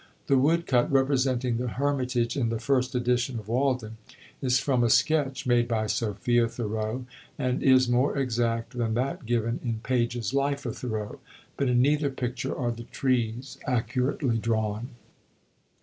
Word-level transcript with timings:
The 0.25 0.39
wood 0.39 0.65
cut 0.65 0.91
representing 0.91 1.57
the 1.57 1.67
hermitage 1.67 2.35
in 2.35 2.49
the 2.49 2.57
first 2.57 2.95
edition 2.95 3.37
of 3.37 3.47
"Walden," 3.47 3.97
is 4.41 4.57
from 4.57 4.83
a 4.83 4.89
sketch 4.89 5.45
made 5.45 5.67
by 5.67 5.85
Sophia 5.85 6.47
Thoreau, 6.47 7.05
and 7.37 7.61
is 7.61 7.87
more 7.87 8.17
exact 8.17 8.75
than 8.75 8.95
that 8.95 9.27
given 9.27 9.59
in 9.63 9.79
Page's 9.83 10.33
"Life 10.33 10.65
of 10.65 10.75
Thoreau," 10.79 11.19
but 11.55 11.69
in 11.69 11.83
neither 11.83 12.09
picture 12.09 12.57
are 12.57 12.71
the 12.71 12.85
trees 12.85 13.59
accurately 13.67 14.39
drawn. 14.39 14.89